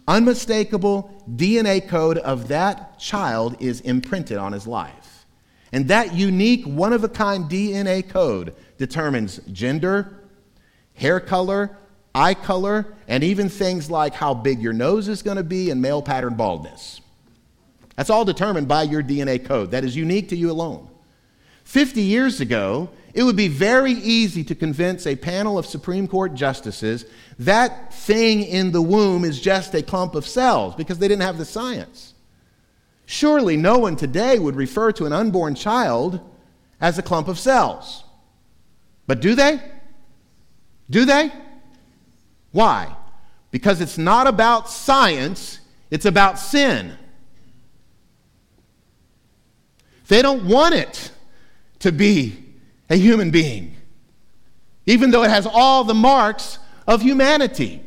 [0.08, 5.26] unmistakable DNA code of that child is imprinted on his life.
[5.72, 10.20] And that unique, one of a kind DNA code determines gender,
[10.94, 11.78] hair color,
[12.14, 15.82] eye color, and even things like how big your nose is going to be and
[15.82, 17.02] male pattern baldness.
[17.96, 19.72] That's all determined by your DNA code.
[19.72, 20.90] That is unique to you alone.
[21.64, 26.34] 50 years ago, it would be very easy to convince a panel of Supreme Court
[26.34, 27.06] justices
[27.40, 31.38] that thing in the womb is just a clump of cells because they didn't have
[31.38, 32.14] the science.
[33.06, 36.20] Surely no one today would refer to an unborn child
[36.82, 38.04] as a clump of cells.
[39.06, 39.62] But do they?
[40.90, 41.32] Do they?
[42.52, 42.96] Why?
[43.52, 45.60] Because it's not about science,
[45.92, 46.98] it's about sin.
[50.08, 51.12] They don't want it
[51.84, 52.34] to be
[52.90, 53.76] a human being,
[54.86, 57.82] even though it has all the marks of humanity.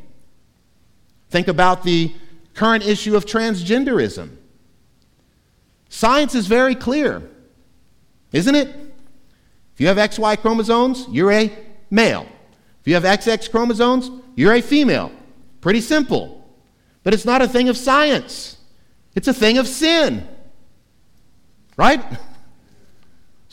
[1.30, 2.12] Think about the
[2.52, 4.36] current issue of transgenderism.
[5.88, 7.22] Science is very clear,
[8.32, 8.68] isn't it?
[8.68, 11.50] If you have XY chromosomes, you're a
[11.90, 12.28] male.
[12.82, 15.10] If you have XX chromosomes, you're a female.
[15.62, 16.46] Pretty simple.
[17.02, 18.58] But it's not a thing of science,
[19.14, 20.28] it's a thing of sin.
[21.78, 22.04] Right?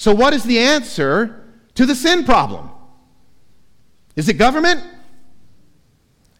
[0.03, 2.69] So, what is the answer to the sin problem?
[4.17, 4.83] Is it government?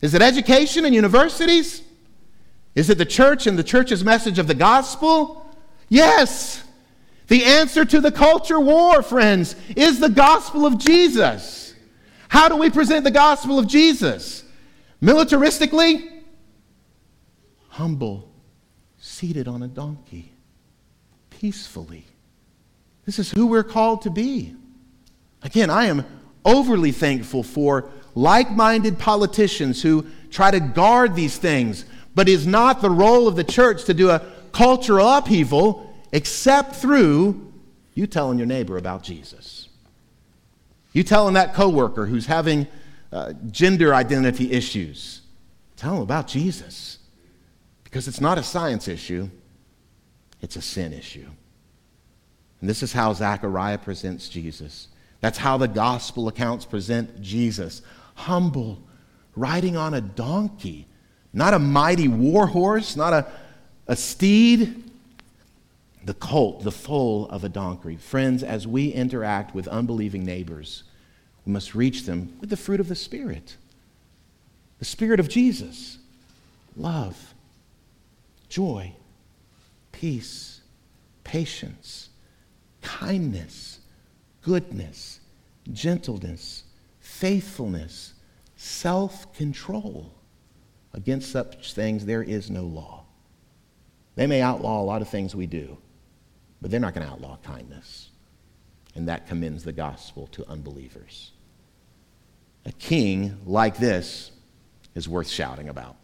[0.02, 1.82] Is it education and universities?
[2.76, 5.50] Is it the church and the church's message of the gospel?
[5.88, 6.62] Yes.
[7.28, 11.74] The answer to the culture war, friends, is the gospel of Jesus.
[12.28, 14.44] How do we present the gospel of Jesus?
[15.02, 16.22] Militaristically?
[17.70, 18.30] Humble,
[19.00, 20.34] seated on a donkey,
[21.30, 22.08] peacefully.
[23.06, 24.56] This is who we're called to be.
[25.42, 26.06] Again, I am
[26.46, 31.86] overly thankful for like minded politicians who try to guard these things,
[32.16, 37.52] but is not the role of the church to do a cultural upheaval except through
[37.96, 39.68] you telling your neighbor about Jesus.
[40.94, 42.68] You telling that coworker who's having
[43.12, 45.22] uh, gender identity issues,
[45.76, 47.00] tell them about Jesus.
[47.84, 49.30] Because it's not a science issue,
[50.42, 51.28] it's a sin issue.
[52.64, 54.88] And this is how Zechariah presents Jesus.
[55.20, 57.82] That's how the gospel accounts present Jesus.
[58.16, 58.82] Humble,
[59.36, 60.88] riding on a donkey,
[61.34, 63.28] not a mighty war horse, not a,
[63.86, 64.82] a steed,
[66.06, 67.98] the colt, the foal of a donkey.
[67.98, 70.84] Friends, as we interact with unbelieving neighbors,
[71.46, 73.58] we must reach them with the fruit of the Spirit.
[74.80, 75.98] The Spirit of Jesus.
[76.78, 77.34] Love,
[78.48, 78.94] joy,
[79.92, 80.62] peace,
[81.26, 82.08] patience
[82.84, 83.80] kindness,
[84.42, 85.20] goodness,
[85.72, 86.64] gentleness,
[87.00, 88.14] faithfulness,
[88.56, 90.14] self control.
[90.94, 93.06] Against such things, there is no law.
[94.16, 95.78] They may outlaw a lot of things we do,
[96.62, 98.12] but they're not going to outlaw kindness.
[98.94, 101.32] And that commends the gospel to unbelievers.
[102.66, 104.32] A king like this
[104.94, 105.96] is worth shouting about.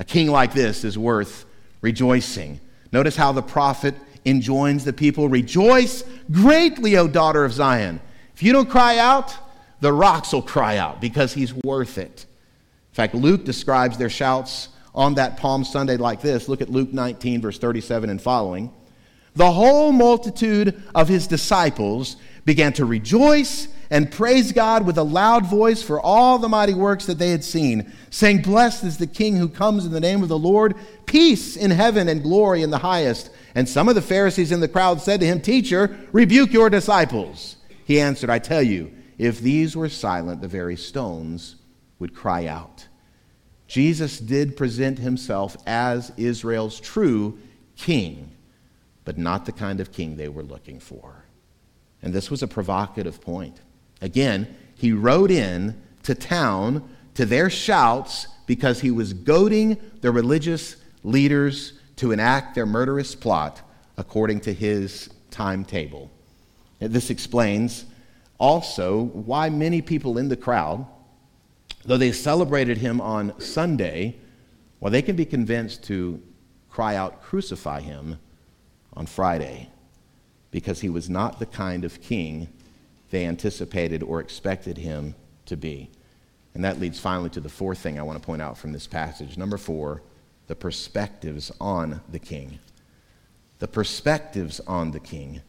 [0.00, 1.46] A king like this is worth
[1.80, 2.60] rejoicing.
[2.90, 8.00] Notice how the prophet enjoins the people Rejoice greatly, O daughter of Zion.
[8.34, 9.36] If you don't cry out,
[9.80, 12.26] the rocks will cry out because he's worth it.
[12.92, 16.48] In fact, Luke describes their shouts on that Palm Sunday like this.
[16.48, 18.72] Look at Luke 19, verse 37 and following.
[19.34, 25.46] The whole multitude of his disciples began to rejoice and praise God with a loud
[25.46, 29.36] voice for all the mighty works that they had seen, saying, Blessed is the King
[29.36, 30.74] who comes in the name of the Lord,
[31.06, 33.30] peace in heaven and glory in the highest.
[33.54, 37.56] And some of the Pharisees in the crowd said to him, Teacher, rebuke your disciples.
[37.84, 41.56] He answered, I tell you, if these were silent, the very stones
[41.98, 42.88] would cry out.
[43.66, 47.38] Jesus did present himself as Israel's true
[47.76, 48.30] king,
[49.04, 51.24] but not the kind of king they were looking for.
[52.02, 53.60] And this was a provocative point.
[54.00, 60.76] Again, he rode in to town to their shouts because he was goading the religious
[61.04, 63.60] leaders to enact their murderous plot
[63.96, 66.10] according to his timetable.
[66.80, 67.84] This explains
[68.38, 70.84] also why many people in the crowd,
[71.84, 74.16] though they celebrated him on Sunday,
[74.80, 76.20] well, they can be convinced to
[76.68, 78.18] cry out, Crucify him
[78.94, 79.70] on Friday,
[80.50, 82.48] because he was not the kind of king
[83.12, 85.14] they anticipated or expected him
[85.46, 85.88] to be.
[86.54, 88.88] And that leads finally to the fourth thing I want to point out from this
[88.88, 89.38] passage.
[89.38, 90.02] Number four,
[90.46, 92.58] the perspectives on the king.
[93.58, 95.42] The perspectives on the king.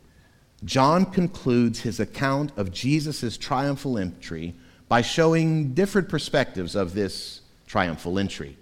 [0.63, 4.53] John concludes his account of Jesus' triumphal entry
[4.87, 8.57] by showing different perspectives of this triumphal entry.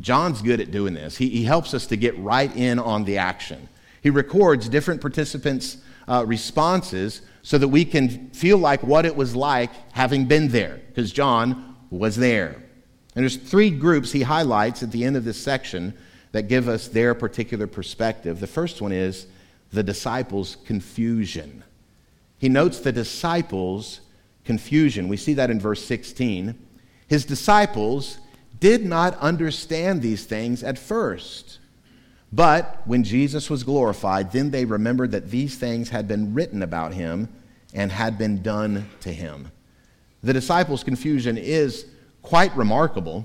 [0.00, 1.16] John's good at doing this.
[1.16, 3.68] He, he helps us to get right in on the action.
[4.02, 5.76] He records different participants'
[6.08, 10.80] uh, responses so that we can feel like what it was like having been there,
[10.88, 12.63] because John was there.
[13.14, 15.94] And there's three groups he highlights at the end of this section
[16.32, 18.40] that give us their particular perspective.
[18.40, 19.26] The first one is
[19.72, 21.62] the disciples' confusion.
[22.38, 24.00] He notes the disciples'
[24.44, 25.08] confusion.
[25.08, 26.58] We see that in verse 16.
[27.06, 28.18] His disciples
[28.58, 31.58] did not understand these things at first.
[32.32, 36.94] But when Jesus was glorified, then they remembered that these things had been written about
[36.94, 37.28] him
[37.72, 39.52] and had been done to him.
[40.22, 41.86] The disciples' confusion is
[42.24, 43.24] quite remarkable.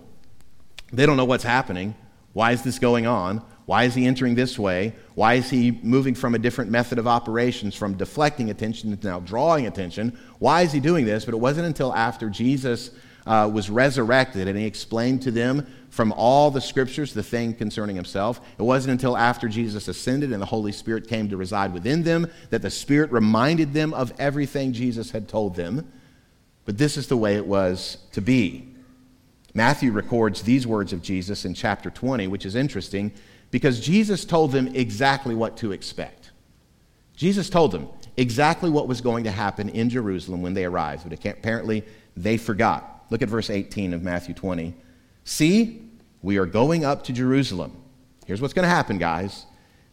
[0.93, 1.95] They don't know what's happening.
[2.33, 3.43] Why is this going on?
[3.65, 4.93] Why is he entering this way?
[5.15, 9.19] Why is he moving from a different method of operations, from deflecting attention to now
[9.19, 10.17] drawing attention?
[10.39, 11.25] Why is he doing this?
[11.25, 12.91] But it wasn't until after Jesus
[13.25, 17.95] uh, was resurrected and he explained to them from all the scriptures the thing concerning
[17.95, 18.41] himself.
[18.57, 22.27] It wasn't until after Jesus ascended and the Holy Spirit came to reside within them
[22.49, 25.91] that the Spirit reminded them of everything Jesus had told them.
[26.65, 28.68] But this is the way it was to be.
[29.59, 33.11] Matthew records these words of Jesus in chapter 20, which is interesting
[33.51, 36.31] because Jesus told them exactly what to expect.
[37.17, 41.25] Jesus told them exactly what was going to happen in Jerusalem when they arrived, but
[41.25, 41.83] apparently
[42.15, 43.03] they forgot.
[43.09, 44.75] Look at verse 18 of Matthew 20.
[45.25, 45.81] See,
[46.21, 47.75] we are going up to Jerusalem.
[48.25, 49.45] Here's what's going to happen, guys.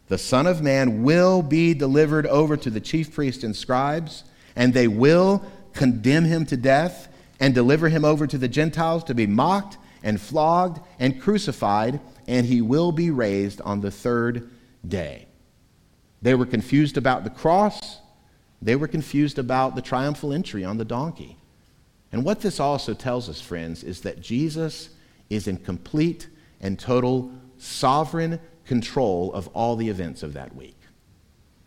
[0.07, 4.23] The Son of Man will be delivered over to the chief priests and scribes,
[4.55, 9.13] and they will condemn him to death and deliver him over to the Gentiles to
[9.13, 14.49] be mocked and flogged and crucified and he will be raised on the third
[14.85, 15.27] day.
[16.21, 17.99] They were confused about the cross,
[18.61, 21.37] they were confused about the triumphal entry on the donkey.
[22.11, 24.89] And what this also tells us, friends, is that Jesus
[25.29, 26.27] is in complete
[26.61, 30.77] and total sovereign control of all the events of that week.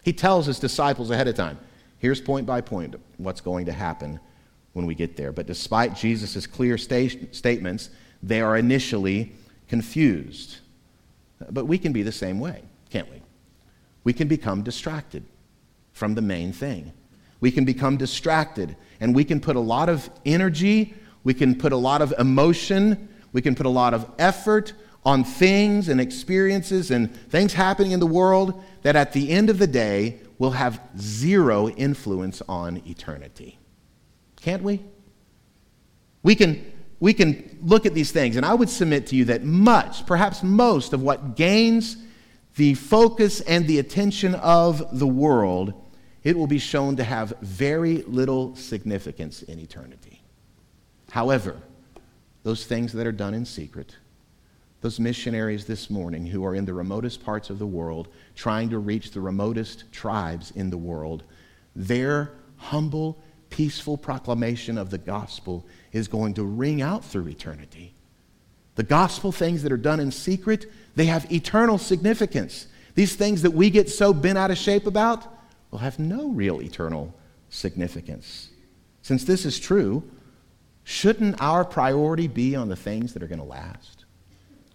[0.02, 1.59] He tells his disciples ahead of time
[1.98, 4.18] here's point by point what's going to happen
[4.73, 5.33] when we get there.
[5.33, 7.91] But despite Jesus' clear sta- statements,
[8.23, 9.33] they are initially
[9.68, 10.59] confused.
[11.51, 13.23] But we can be the same way, can't we?
[14.05, 15.25] We can become distracted
[15.93, 16.93] from the main thing.
[17.41, 20.95] We can become distracted and we can put a lot of energy,
[21.25, 24.73] we can put a lot of emotion, we can put a lot of effort
[25.05, 29.59] on things and experiences and things happening in the world that at the end of
[29.59, 33.59] the day will have zero influence on eternity.
[34.43, 34.80] Can't we?
[36.22, 36.64] We can
[37.01, 40.43] we can look at these things, and I would submit to you that much, perhaps
[40.43, 41.97] most, of what gains
[42.57, 45.72] the focus and the attention of the world,
[46.22, 50.20] it will be shown to have very little significance in eternity.
[51.11, 51.57] However,
[52.43, 53.97] those things that are done in secret,
[54.82, 58.78] those missionaries this morning who are in the remotest parts of the world trying to
[58.78, 61.22] reach the remotest tribes in the world,
[61.74, 67.92] their humble, peaceful proclamation of the gospel is going to ring out through eternity.
[68.76, 72.66] The gospel things that are done in secret, they have eternal significance.
[72.94, 75.26] These things that we get so bent out of shape about
[75.70, 77.14] will have no real eternal
[77.51, 78.51] significance.
[79.03, 80.03] Since this is true,
[80.84, 84.05] shouldn't our priority be on the things that are going to last?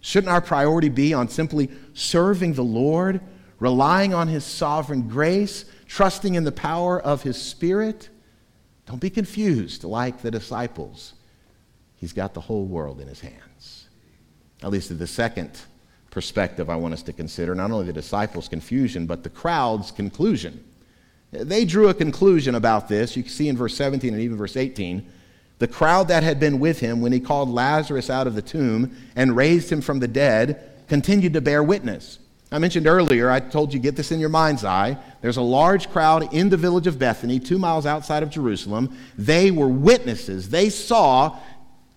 [0.00, 3.20] Shouldn't our priority be on simply serving the Lord,
[3.58, 8.08] relying on His sovereign grace, trusting in the power of His Spirit?
[8.86, 11.14] Don't be confused like the disciples.
[11.96, 13.88] He's got the whole world in His hands.
[14.62, 15.58] At least the second
[16.10, 20.64] perspective I want us to consider not only the disciples' confusion, but the crowd's conclusion.
[21.30, 23.16] They drew a conclusion about this.
[23.16, 25.06] You can see in verse 17 and even verse 18.
[25.58, 28.96] The crowd that had been with him when he called Lazarus out of the tomb
[29.16, 32.18] and raised him from the dead continued to bear witness.
[32.52, 34.96] I mentioned earlier, I told you get this in your mind's eye.
[35.26, 38.96] There's a large crowd in the village of Bethany, two miles outside of Jerusalem.
[39.18, 40.50] They were witnesses.
[40.50, 41.36] They saw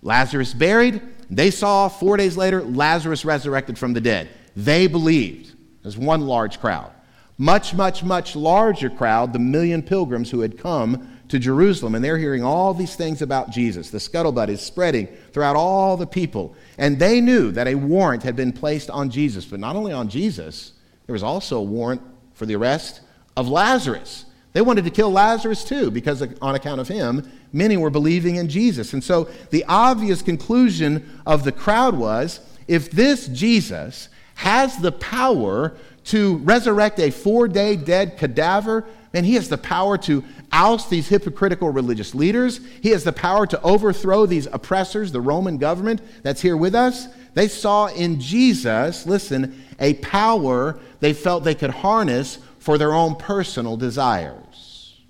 [0.02, 1.00] Lazarus buried.
[1.30, 4.30] They saw four days later Lazarus resurrected from the dead.
[4.56, 5.54] They believed.
[5.82, 6.90] There's one large crowd
[7.38, 11.94] much, much, much larger crowd, the million pilgrims who had come to Jerusalem.
[11.94, 13.90] And they're hearing all these things about Jesus.
[13.90, 16.56] The scuttlebutt is spreading throughout all the people.
[16.78, 19.44] And they knew that a warrant had been placed on Jesus.
[19.44, 20.72] But not only on Jesus,
[21.06, 22.02] there was also a warrant
[22.34, 23.02] for the arrest
[23.36, 24.26] of Lazarus.
[24.52, 28.48] They wanted to kill Lazarus too, because on account of him, many were believing in
[28.48, 28.92] Jesus.
[28.92, 35.76] And so the obvious conclusion of the crowd was if this Jesus has the power
[36.04, 38.86] to resurrect a four day dead cadaver.
[39.12, 42.60] Man, he has the power to oust these hypocritical religious leaders.
[42.80, 47.08] He has the power to overthrow these oppressors, the Roman government that's here with us.
[47.34, 53.16] They saw in Jesus, listen, a power they felt they could harness for their own
[53.16, 55.00] personal desires.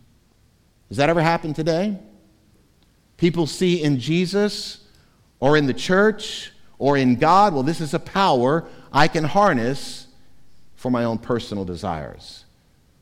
[0.89, 1.99] Does that ever happen today?
[3.17, 4.83] People see in Jesus
[5.41, 10.07] or in the church or in God, well, this is a power I can harness
[10.77, 12.45] for my own personal desires.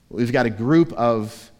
[0.08, 1.50] We've got a group of,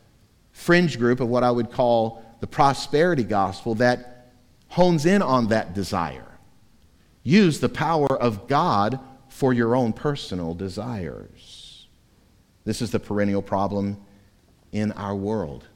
[0.51, 4.32] fringe group of what I would call the prosperity gospel that
[4.68, 6.24] hones in on that desire.
[7.22, 11.38] Use the power of God for your own personal desires.
[12.68, 13.96] This is the perennial problem
[14.72, 15.66] in our world.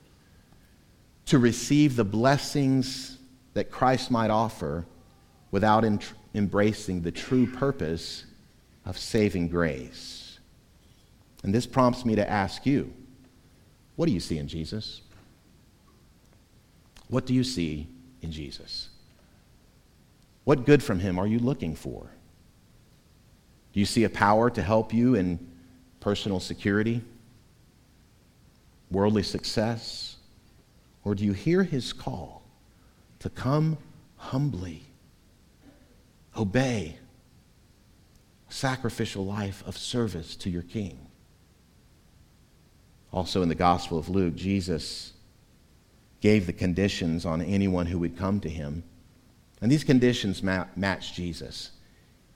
[1.25, 3.17] To receive the blessings
[3.55, 4.85] that Christ might offer
[5.51, 5.87] without
[6.35, 8.27] embracing the true purpose
[8.85, 10.39] of saving grace.
[11.43, 12.93] And this prompts me to ask you
[13.97, 15.01] what do you see in Jesus?
[17.09, 17.87] What do you see
[18.21, 18.91] in Jesus?
[20.45, 22.11] What good from him are you looking for?
[23.73, 25.52] Do you see a power to help you in
[26.03, 27.01] personal security,
[28.91, 30.17] worldly success?
[31.05, 32.43] Or do you hear his call
[33.21, 33.79] to come
[34.17, 34.83] humbly,
[36.37, 36.97] obey,
[38.49, 40.99] sacrificial life of service to your king?
[43.13, 45.13] Also, in the Gospel of Luke, Jesus
[46.21, 48.83] gave the conditions on anyone who would come to him.
[49.61, 51.71] And these conditions ma- match Jesus.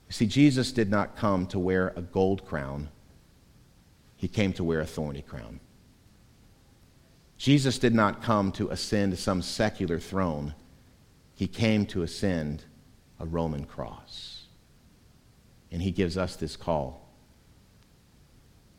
[0.07, 2.89] You see, Jesus did not come to wear a gold crown,
[4.17, 5.59] he came to wear a thorny crown.
[7.37, 10.55] Jesus did not come to ascend some secular throne,
[11.35, 12.65] he came to ascend
[13.19, 14.45] a Roman cross.
[15.71, 17.07] And he gives us this call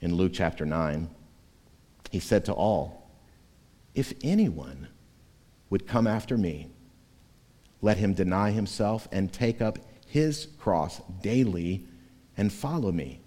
[0.01, 1.09] in Luke chapter 9.
[2.11, 3.11] He said to all,
[3.95, 4.89] If anyone
[5.71, 6.71] would come after me,
[7.81, 11.87] let him deny himself and take up his cross daily
[12.37, 13.21] and follow me.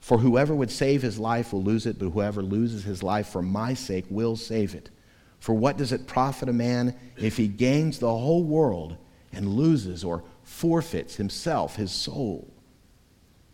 [0.00, 3.42] For whoever would save his life will lose it, but whoever loses his life for
[3.42, 4.90] my sake will save it.
[5.38, 8.96] For what does it profit a man if he gains the whole world
[9.32, 12.52] and loses or forfeits himself, his soul?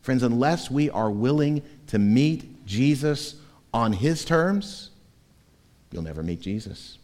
[0.00, 3.36] Friends, unless we are willing to meet Jesus
[3.74, 4.90] on his terms,
[5.90, 6.98] you'll never meet Jesus,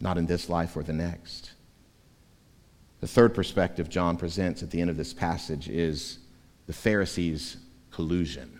[0.00, 1.52] not in this life or the next.
[3.00, 6.18] The third perspective John presents at the end of this passage is
[6.66, 7.56] the Pharisees'
[7.90, 8.57] collusion.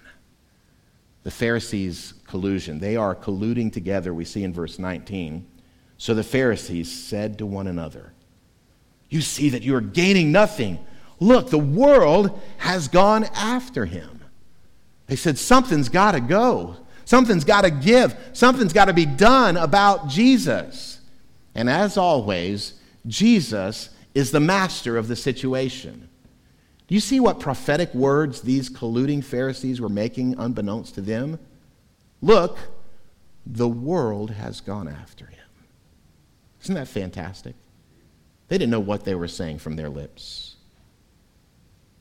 [1.25, 2.79] The Pharisees' collusion.
[2.79, 5.47] They are colluding together, we see in verse 19.
[5.97, 8.13] So the Pharisees said to one another,
[9.09, 10.79] You see that you are gaining nothing.
[11.21, 14.23] Look, the world has gone after him.
[15.09, 16.77] They said, Something's got to go.
[17.05, 18.15] Something's got to give.
[18.33, 21.01] Something's got to be done about Jesus.
[21.55, 22.75] And as always,
[23.07, 26.09] Jesus is the master of the situation.
[26.89, 31.39] Do you see what prophetic words these colluding Pharisees were making unbeknownst to them?
[32.23, 32.59] Look,
[33.47, 35.39] the world has gone after him.
[36.63, 37.55] Isn't that fantastic?
[38.49, 40.57] They didn't know what they were saying from their lips.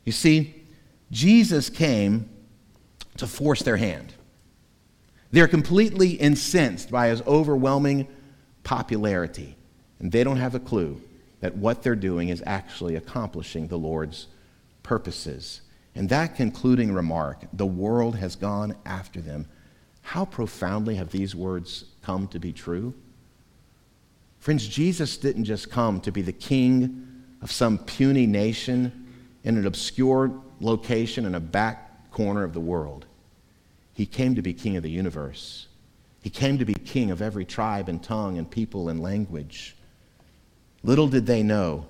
[0.05, 0.63] You see,
[1.11, 2.29] Jesus came
[3.17, 4.13] to force their hand.
[5.31, 8.07] They're completely incensed by his overwhelming
[8.63, 9.57] popularity,
[9.99, 11.01] and they don't have a clue
[11.41, 14.27] that what they're doing is actually accomplishing the Lord's
[14.87, 15.61] purposes.
[15.95, 19.47] And that concluding remark, the world has gone after them.
[20.01, 22.93] How profoundly have these words come to be true?
[24.39, 27.05] Friends, Jesus didn't just come to be the king
[27.41, 29.07] of some puny nation
[29.43, 30.31] in an obscure
[30.61, 33.05] location in a back corner of the world.
[33.93, 35.67] He came to be king of the universe.
[36.21, 39.75] He came to be king of every tribe and tongue and people and language.
[40.81, 41.87] Little did they know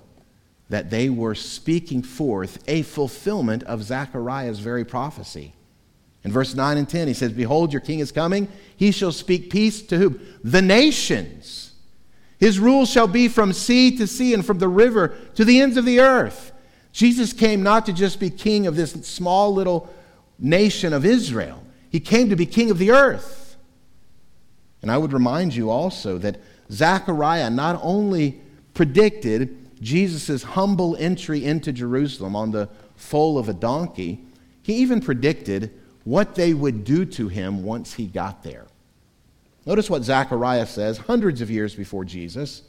[0.68, 5.54] that they were speaking forth a fulfillment of Zechariah's very prophecy.
[6.24, 8.48] In verse 9 and 10, he says, Behold, your king is coming.
[8.76, 10.20] He shall speak peace to whom?
[10.44, 11.72] The nations.
[12.38, 15.76] His rule shall be from sea to sea and from the river to the ends
[15.76, 16.52] of the earth.
[16.92, 19.92] Jesus came not to just be king of this small little
[20.38, 23.56] nation of Israel, he came to be king of the earth.
[24.82, 26.40] And I would remind you also that
[26.70, 28.40] Zechariah not only
[28.74, 34.24] predicted Jesus' humble entry into Jerusalem on the foal of a donkey,
[34.62, 35.72] he even predicted
[36.04, 38.66] what they would do to him once he got there.
[39.66, 42.62] Notice what Zechariah says hundreds of years before Jesus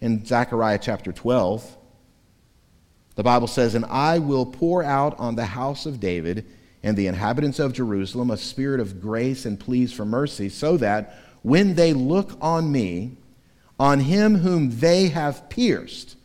[0.00, 1.78] in Zechariah chapter 12.
[3.14, 6.46] The Bible says, And I will pour out on the house of David
[6.82, 11.18] and the inhabitants of Jerusalem a spirit of grace and pleas for mercy, so that
[11.42, 13.16] when they look on me,
[13.78, 16.16] on him whom they have pierced,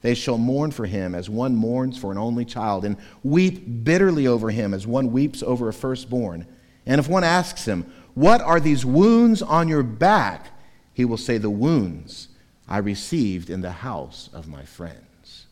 [0.00, 4.26] they shall mourn for him as one mourns for an only child, and weep bitterly
[4.26, 6.46] over him as one weeps over a firstborn.
[6.86, 10.50] And if one asks him, What are these wounds on your back?
[10.94, 12.28] he will say, The wounds
[12.68, 15.46] I received in the house of my friends.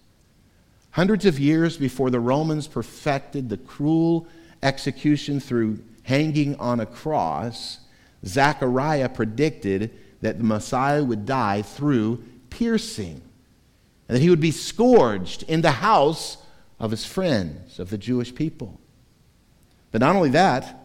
[0.93, 4.27] Hundreds of years before the Romans perfected the cruel
[4.63, 7.81] execution through hanging on a cross,
[8.25, 9.91] Zechariah predicted
[10.23, 13.21] that the Messiah would die through piercing
[14.09, 16.39] and that he would be scourged in the house
[16.79, 18.81] of his friends, of the Jewish people.
[19.91, 20.85] But not only that,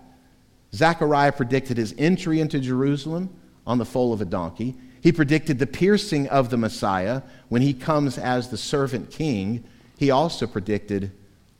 [0.73, 3.29] Zechariah predicted his entry into Jerusalem
[3.67, 4.75] on the foal of a donkey.
[5.01, 9.63] He predicted the piercing of the Messiah when he comes as the servant king.
[9.97, 11.11] He also predicted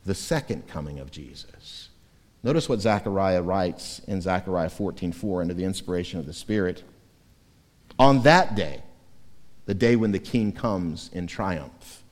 [0.05, 1.89] the second coming of Jesus.
[2.43, 6.83] Notice what Zechariah writes in Zechariah 14:4 under the inspiration of the Spirit.
[7.99, 8.81] On that day,
[9.71, 12.03] the day when the king comes in triumph.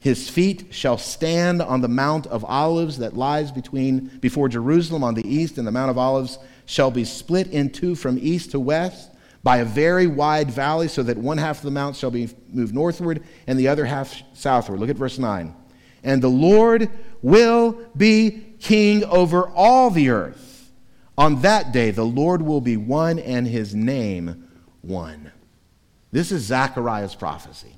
[0.00, 5.14] His feet shall stand on the Mount of Olives that lies between, before Jerusalem on
[5.14, 8.58] the east, and the Mount of Olives shall be split in two from east to
[8.58, 9.12] west
[9.44, 12.74] by a very wide valley, so that one half of the mount shall be moved
[12.74, 14.80] northward and the other half southward.
[14.80, 15.54] Look at verse 9.
[16.02, 16.90] And the Lord
[17.22, 20.72] will be king over all the earth.
[21.16, 24.48] On that day, the Lord will be one and his name
[24.82, 25.30] one.
[26.12, 27.74] This is Zechariah's prophecy.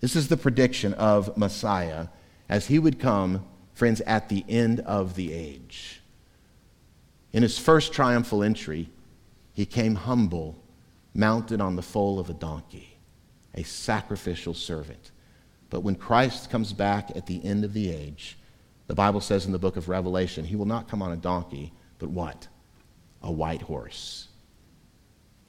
[0.00, 2.08] This is the prediction of Messiah
[2.48, 3.44] as he would come,
[3.74, 6.00] friends, at the end of the age.
[7.32, 8.90] In his first triumphal entry,
[9.52, 10.62] he came humble,
[11.14, 12.96] mounted on the foal of a donkey,
[13.54, 15.10] a sacrificial servant.
[15.68, 18.38] But when Christ comes back at the end of the age,
[18.86, 21.72] the Bible says in the book of Revelation, he will not come on a donkey,
[21.98, 22.48] but what?
[23.22, 24.28] A white horse,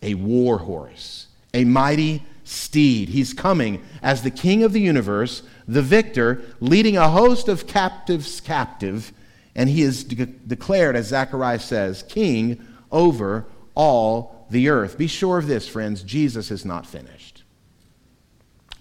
[0.01, 3.09] a war horse a mighty steed.
[3.09, 8.41] He's coming as the king of the universe, the victor, leading a host of captives
[8.41, 9.11] captive,
[9.55, 13.45] and he is de- declared, as Zechariah says, king over
[13.75, 14.97] all the earth.
[14.97, 17.43] Be sure of this, friends Jesus is not finished.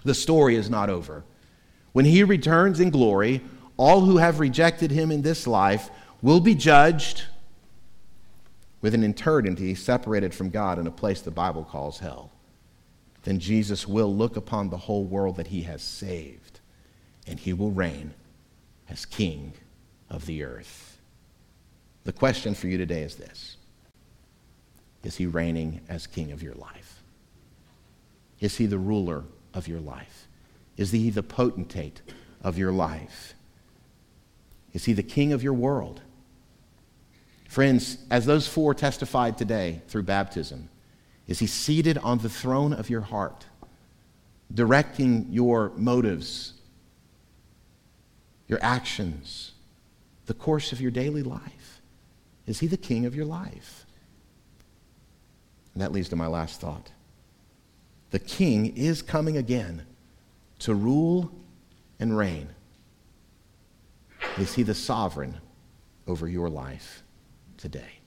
[0.04, 1.24] The story is not over.
[1.92, 3.42] When he returns in glory,
[3.76, 5.90] all who have rejected him in this life
[6.22, 7.24] will be judged
[8.80, 12.29] with an eternity separated from God in a place the Bible calls hell
[13.22, 16.60] then Jesus will look upon the whole world that he has saved,
[17.26, 18.14] and he will reign
[18.88, 19.52] as king
[20.08, 20.98] of the earth.
[22.04, 23.56] The question for you today is this
[25.04, 27.02] Is he reigning as king of your life?
[28.40, 30.26] Is he the ruler of your life?
[30.76, 32.00] Is he the potentate
[32.42, 33.34] of your life?
[34.72, 36.00] Is he the king of your world?
[37.48, 40.68] Friends, as those four testified today through baptism,
[41.30, 43.46] is he seated on the throne of your heart?
[44.52, 46.54] directing your motives,
[48.48, 49.52] your actions,
[50.26, 51.80] the course of your daily life?
[52.46, 53.86] Is He the king of your life?
[55.74, 56.90] And that leads to my last thought.
[58.10, 59.86] The king is coming again
[60.60, 61.30] to rule
[62.00, 62.48] and reign.
[64.36, 65.40] Is he the sovereign
[66.08, 67.04] over your life
[67.56, 67.99] today?